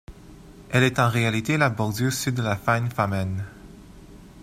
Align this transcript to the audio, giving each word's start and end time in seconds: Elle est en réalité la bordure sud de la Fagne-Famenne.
Elle 0.71 0.81
est 0.81 0.97
en 0.97 1.07
réalité 1.09 1.57
la 1.59 1.69
bordure 1.69 2.11
sud 2.11 2.33
de 2.33 2.41
la 2.41 2.55
Fagne-Famenne. 2.57 3.45